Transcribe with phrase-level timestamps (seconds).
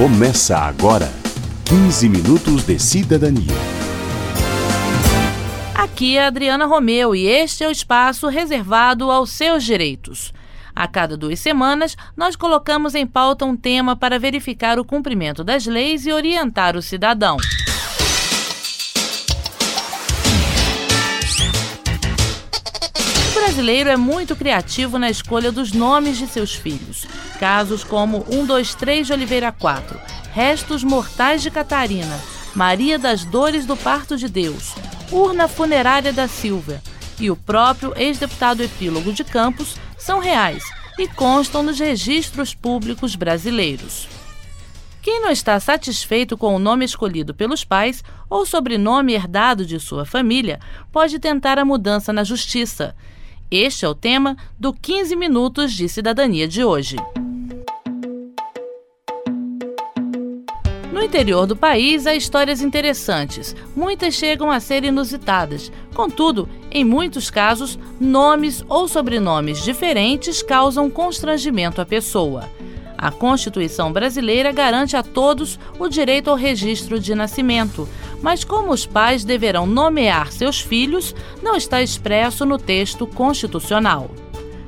[0.00, 1.12] Começa agora
[1.66, 3.52] 15 minutos de cidadania.
[5.74, 10.32] Aqui é Adriana Romeu e este é o espaço reservado aos seus direitos.
[10.74, 15.66] A cada duas semanas, nós colocamos em pauta um tema para verificar o cumprimento das
[15.66, 17.36] leis e orientar o cidadão.
[23.50, 27.04] Brasileiro é muito criativo na escolha dos nomes de seus filhos.
[27.40, 29.98] Casos como 123 de Oliveira 4,
[30.32, 32.16] Restos Mortais de Catarina,
[32.54, 34.72] Maria das Dores do Parto de Deus,
[35.10, 36.80] Urna Funerária da Silva
[37.18, 40.62] e o próprio ex-deputado Epílogo de Campos são reais
[40.96, 44.06] e constam nos registros públicos brasileiros.
[45.02, 50.04] Quem não está satisfeito com o nome escolhido pelos pais ou sobrenome herdado de sua
[50.04, 50.60] família
[50.92, 52.94] pode tentar a mudança na justiça.
[53.50, 56.94] Este é o tema do 15 Minutos de Cidadania de hoje.
[60.92, 65.72] No interior do país há histórias interessantes, muitas chegam a ser inusitadas.
[65.94, 72.48] Contudo, em muitos casos, nomes ou sobrenomes diferentes causam constrangimento à pessoa.
[72.96, 77.88] A Constituição brasileira garante a todos o direito ao registro de nascimento,
[78.22, 84.10] mas como os pais deverão nomear seus filhos, não está expresso no texto constitucional.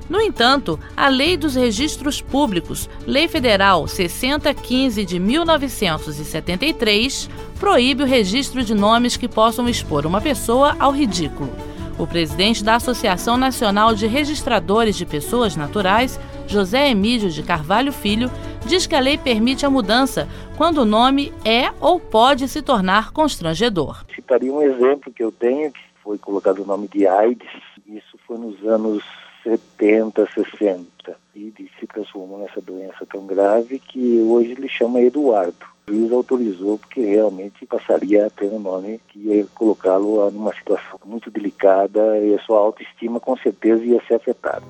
[0.08, 8.62] No entanto, a Lei dos Registros Públicos, Lei Federal 6015 de 1973, proíbe o registro
[8.62, 11.50] de nomes que possam expor uma pessoa ao ridículo.
[11.98, 18.30] O presidente da Associação Nacional de Registradores de Pessoas Naturais, José Emílio de Carvalho Filho,
[18.66, 23.12] diz que a lei permite a mudança quando o nome é ou pode se tornar
[23.12, 24.04] constrangedor.
[24.14, 27.48] Citaria um exemplo que eu tenho, que foi colocado o nome de AIDS.
[27.86, 29.02] Isso foi nos anos
[29.42, 35.72] 70, 60 e se transformou nessa doença tão grave que hoje ele chama Eduardo.
[35.88, 40.98] O juiz autorizou porque realmente passaria a ter um nome que ia colocá-lo numa situação
[41.04, 44.64] muito delicada e a sua autoestima com certeza ia ser afetada.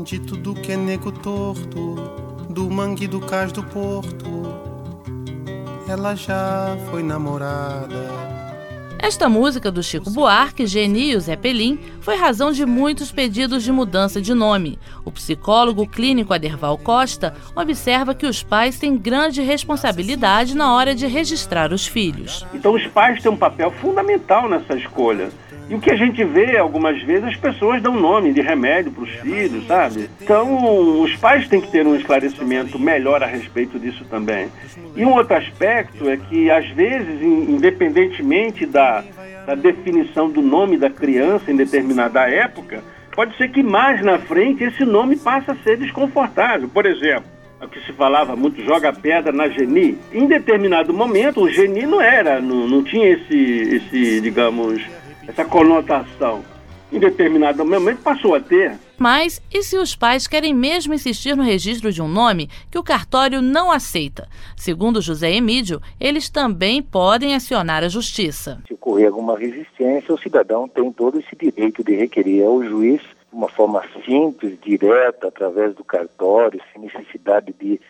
[0.00, 1.96] De tudo que é nego torto,
[2.56, 4.24] do mangue do cais do porto,
[5.86, 8.26] ela já foi namorada
[9.06, 13.70] esta música do Chico Buarque, Geni e Zé Pelim foi razão de muitos pedidos de
[13.70, 14.80] mudança de nome.
[15.04, 21.06] O psicólogo clínico Aderval Costa observa que os pais têm grande responsabilidade na hora de
[21.06, 22.44] registrar os filhos.
[22.52, 25.28] Então os pais têm um papel fundamental nessa escolha.
[25.68, 29.02] E o que a gente vê algumas vezes, as pessoas dão nome de remédio para
[29.02, 30.08] os filhos, sabe?
[30.22, 34.48] Então, os pais têm que ter um esclarecimento melhor a respeito disso também.
[34.94, 39.02] E um outro aspecto é que, às vezes, independentemente da,
[39.44, 44.62] da definição do nome da criança em determinada época, pode ser que mais na frente
[44.62, 46.68] esse nome passe a ser desconfortável.
[46.68, 47.24] Por exemplo,
[47.60, 49.98] o que se falava muito, joga pedra na Geni.
[50.12, 54.80] Em determinado momento, o Geni não era, não, não tinha esse, esse, digamos,
[55.28, 56.44] essa conotação.
[56.92, 58.78] Em determinado momento passou a ter.
[58.96, 62.82] Mas e se os pais querem mesmo insistir no registro de um nome que o
[62.82, 64.28] cartório não aceita?
[64.56, 68.62] Segundo José Emídio, eles também podem acionar a justiça.
[68.68, 73.36] Se ocorrer alguma resistência, o cidadão tem todo esse direito de requerer ao juiz de
[73.36, 77.80] uma forma simples, direta, através do cartório, sem necessidade de,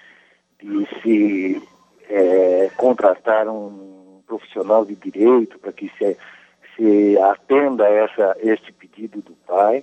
[0.60, 1.62] de se
[2.08, 6.16] é, contratar um profissional de direito para que se
[6.76, 9.82] se atenda a essa, este pedido do pai.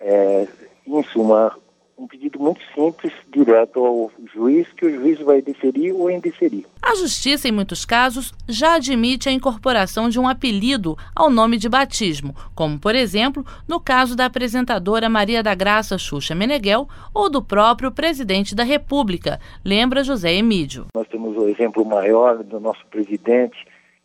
[0.00, 0.48] É,
[0.86, 1.54] em suma,
[2.00, 6.64] um pedido muito simples, direto ao juiz, que o juiz vai deferir ou indeferir.
[6.80, 11.68] A Justiça, em muitos casos, já admite a incorporação de um apelido ao nome de
[11.68, 17.42] batismo, como, por exemplo, no caso da apresentadora Maria da Graça Xuxa Meneghel ou do
[17.42, 20.86] próprio presidente da República, lembra José Emídio.
[20.94, 23.58] Nós temos o exemplo maior do nosso presidente,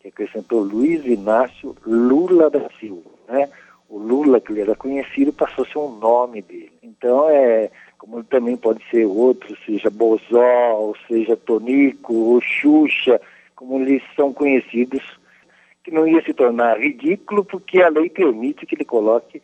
[0.06, 3.50] que acrescentou Luiz Inácio Lula da Silva, né?
[3.88, 6.74] O Lula, que ele era conhecido, passou a ser um nome dele.
[6.82, 13.22] Então, é, como também pode ser outro, seja Bozó, seja Tonico, ou Xuxa,
[13.56, 15.02] como eles são conhecidos,
[15.84, 19.42] que não ia se tornar ridículo, porque a lei permite que ele coloque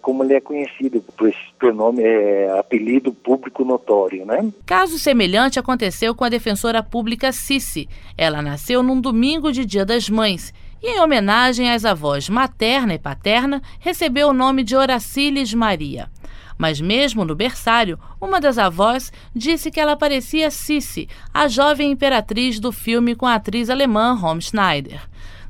[0.00, 4.50] como ele é conhecido por esse pronome, é, apelido público notório, né?
[4.66, 7.88] Caso semelhante aconteceu com a defensora pública Cici.
[8.16, 10.52] Ela nasceu num domingo de Dia das Mães
[10.82, 16.08] e, em homenagem às avós materna e paterna, recebeu o nome de Horaciles Maria.
[16.56, 22.58] Mas mesmo no berçário, uma das avós disse que ela parecia Cici, a jovem imperatriz
[22.58, 25.08] do filme com a atriz alemã Romy Schneider.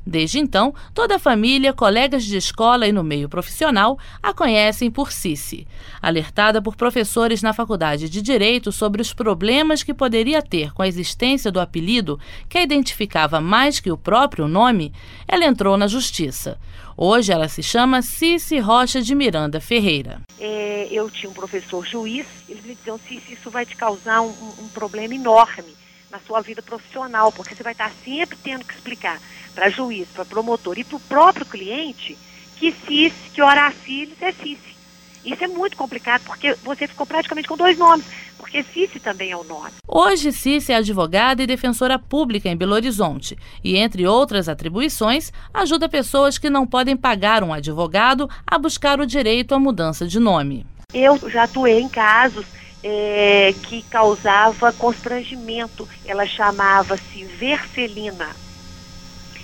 [0.09, 5.11] Desde então, toda a família, colegas de escola e no meio profissional a conhecem por
[5.11, 5.67] Cici.
[6.01, 10.87] Alertada por professores na Faculdade de Direito sobre os problemas que poderia ter com a
[10.87, 12.19] existência do apelido,
[12.49, 14.91] que a identificava mais que o próprio nome,
[15.27, 16.57] ela entrou na justiça.
[16.97, 20.21] Hoje ela se chama Cici Rocha de Miranda Ferreira.
[20.39, 24.33] É, eu tinha um professor juiz, eles me diziam, Cici, isso vai te causar um,
[24.59, 25.78] um problema enorme
[26.11, 29.19] na sua vida profissional, porque você vai estar sempre tendo que explicar
[29.53, 32.17] para juiz, para promotor e para o próprio cliente
[32.57, 34.69] que CIS, que Horacilis é CIS.
[35.23, 38.05] Isso é muito complicado, porque você ficou praticamente com dois nomes,
[38.37, 39.71] porque Cici também é o nome.
[39.87, 45.89] Hoje, Cici é advogada e defensora pública em Belo Horizonte e, entre outras atribuições, ajuda
[45.89, 50.65] pessoas que não podem pagar um advogado a buscar o direito à mudança de nome.
[50.93, 52.45] Eu já atuei em casos
[52.83, 55.87] é, que causava constrangimento.
[56.05, 58.35] Ela chamava-se Vercelina.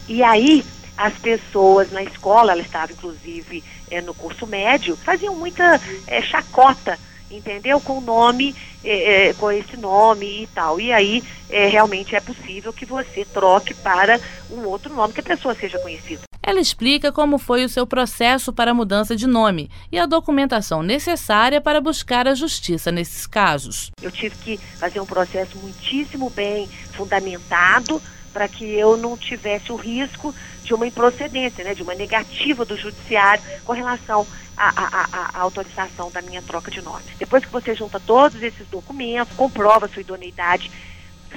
[0.08, 0.64] E aí,
[0.98, 6.98] as pessoas na escola, ela estava inclusive é, no curso médio, faziam muita é, chacota,
[7.30, 7.82] entendeu?
[7.82, 10.80] Com o nome, é, com esse nome e tal.
[10.80, 15.56] E aí, realmente é possível que você troque para um outro nome, que a pessoa
[15.56, 16.22] seja conhecida.
[16.48, 20.84] Ela explica como foi o seu processo para a mudança de nome e a documentação
[20.84, 23.90] necessária para buscar a justiça nesses casos.
[24.00, 28.00] Eu tive que fazer um processo muitíssimo bem fundamentado
[28.32, 32.78] para que eu não tivesse o risco de uma improcedência, né, de uma negativa do
[32.78, 37.06] judiciário com relação à, autorização da minha troca de nome.
[37.18, 40.70] Depois que você junta todos esses documentos, comprova sua idoneidade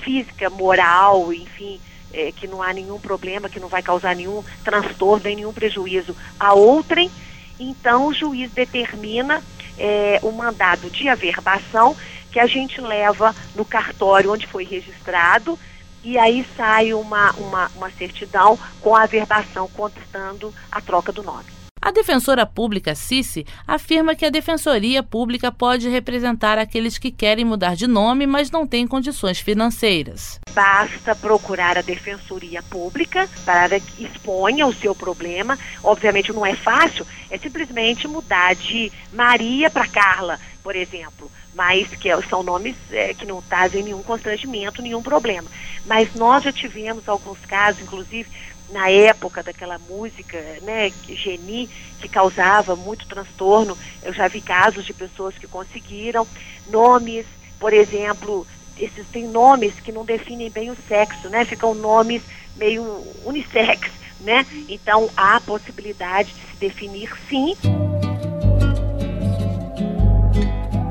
[0.03, 1.81] física, moral, enfim,
[2.13, 6.17] é, que não há nenhum problema, que não vai causar nenhum transtorno nem nenhum prejuízo
[6.39, 7.11] a outrem,
[7.59, 9.43] então o juiz determina
[9.77, 11.97] é, o mandado de averbação
[12.31, 15.59] que a gente leva no cartório onde foi registrado
[16.03, 21.58] e aí sai uma, uma, uma certidão com a averbação contestando a troca do nome.
[21.81, 27.77] A defensora pública Cici afirma que a defensoria pública pode representar aqueles que querem mudar
[27.77, 30.41] de nome, mas não têm condições financeiras.
[30.53, 35.57] Basta procurar a defensoria pública para que exponha o seu problema.
[35.83, 42.09] Obviamente não é fácil, é simplesmente mudar de Maria para Carla, por exemplo mas que
[42.29, 45.51] são nomes é, que não trazem nenhum constrangimento, nenhum problema.
[45.85, 48.29] Mas nós já tivemos alguns casos, inclusive
[48.71, 51.69] na época daquela música, né, Geni,
[52.01, 53.77] que causava muito transtorno.
[54.03, 56.27] Eu já vi casos de pessoas que conseguiram
[56.71, 57.27] nomes,
[57.59, 58.47] por exemplo,
[58.79, 61.45] esses têm nomes que não definem bem o sexo, né?
[61.45, 62.23] Ficam nomes
[62.57, 62.85] meio
[63.25, 64.47] unissex, né?
[64.69, 67.57] Então há possibilidade de se definir sim.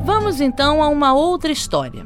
[0.03, 2.05] Vamos então a uma outra história.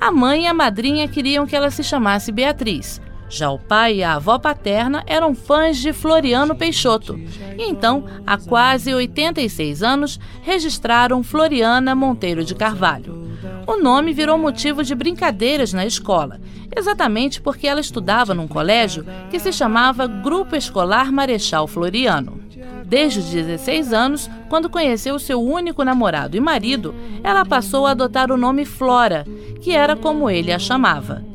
[0.00, 4.02] A mãe e a madrinha queriam que ela se chamasse Beatriz, já o pai e
[4.02, 7.18] a avó paterna eram fãs de Floriano Peixoto
[7.58, 13.28] e então, há quase 86 anos, registraram Floriana Monteiro de Carvalho.
[13.66, 16.40] O nome virou motivo de brincadeiras na escola,
[16.74, 22.40] exatamente porque ela estudava num colégio que se chamava Grupo Escolar Marechal Floriano.
[22.84, 28.32] Desde os 16 anos, quando conheceu seu único namorado e marido, ela passou a adotar
[28.32, 29.26] o nome Flora,
[29.60, 31.27] que era como ele a chamava.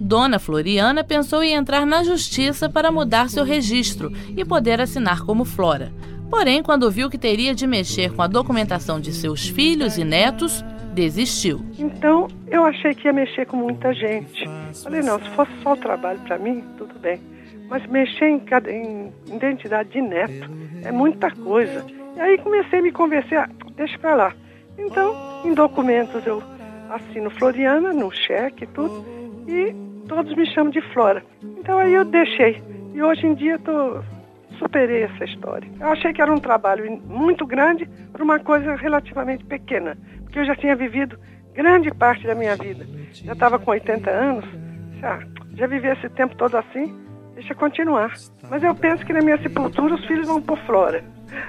[0.00, 5.44] Dona Floriana pensou em entrar na justiça para mudar seu registro e poder assinar como
[5.44, 5.92] Flora.
[6.30, 10.64] Porém, quando viu que teria de mexer com a documentação de seus filhos e netos,
[10.94, 11.60] desistiu.
[11.78, 14.48] Então, eu achei que ia mexer com muita gente.
[14.82, 17.20] Falei, não, se fosse só o trabalho para mim, tudo bem.
[17.68, 20.50] Mas mexer em, em, identidade de neto
[20.82, 21.84] é muita coisa.
[22.16, 24.34] E aí comecei a me convencer, ah, deixa para lá.
[24.78, 26.42] Então, em documentos eu
[26.88, 29.04] assino Floriana, no cheque e tudo,
[29.46, 31.22] e todos me chamam de Flora.
[31.42, 32.60] Então aí eu deixei.
[32.92, 34.02] E hoje em dia tô
[34.58, 35.70] superei essa história.
[35.80, 40.44] Eu achei que era um trabalho muito grande para uma coisa relativamente pequena, porque eu
[40.44, 41.16] já tinha vivido
[41.54, 42.84] grande parte da minha vida.
[43.12, 44.44] Já estava com 80 anos,
[45.00, 45.20] já,
[45.54, 46.92] já vivi esse tempo todo assim,
[47.34, 48.12] deixa continuar.
[48.50, 51.04] Mas eu penso que na minha sepultura os filhos vão por Flora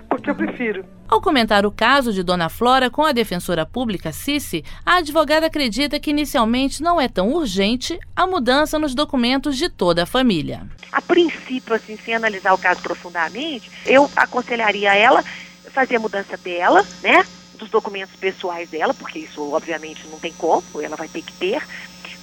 [0.10, 0.86] porque eu prefiro.
[1.08, 6.00] Ao comentar o caso de Dona Flora com a defensora pública Cici, a advogada acredita
[6.00, 10.66] que inicialmente não é tão urgente a mudança nos documentos de toda a família.
[10.92, 15.24] A princípio, assim, sem analisar o caso profundamente, eu aconselharia ela
[15.72, 17.26] fazer a mudança dela, né?
[17.56, 21.62] Dos documentos pessoais dela, porque isso obviamente não tem como, ela vai ter que ter,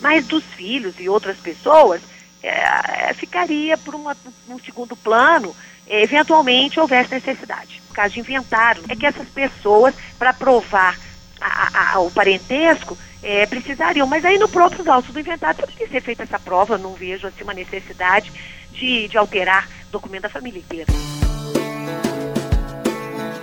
[0.01, 2.01] mas dos filhos e outras pessoas,
[2.49, 4.17] é, ficaria por uma,
[4.49, 5.55] um segundo plano
[5.87, 7.81] eventualmente houvesse necessidade.
[7.89, 10.99] No caso de inventário, é que essas pessoas, para provar
[11.41, 16.01] a, a, o parentesco, é, precisariam, mas aí no próprio autos do inventário poderia ser
[16.01, 18.31] feita essa prova, não vejo assim uma necessidade
[18.71, 20.87] de, de alterar documento da família inteira.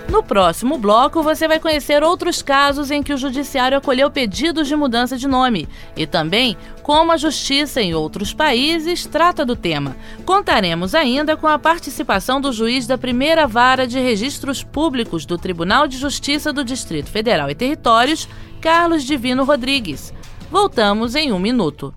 [0.08, 4.76] No próximo bloco, você vai conhecer outros casos em que o Judiciário acolheu pedidos de
[4.76, 9.96] mudança de nome e também como a Justiça em outros países trata do tema.
[10.24, 15.88] Contaremos ainda com a participação do juiz da primeira vara de registros públicos do Tribunal
[15.88, 18.28] de Justiça do Distrito Federal e Territórios,
[18.60, 20.14] Carlos Divino Rodrigues.
[20.50, 21.92] Voltamos em um minuto.